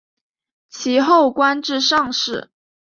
[0.67, 2.49] 其后官至上士。